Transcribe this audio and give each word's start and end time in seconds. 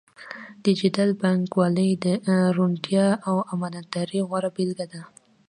ډیجیټل 0.65 1.09
بانکوالي 1.21 1.89
د 2.05 2.07
روڼتیا 2.55 3.05
او 3.27 3.35
امانتدارۍ 3.53 4.19
غوره 4.27 4.49
بیلګه 4.55 4.85
ده. 4.91 5.01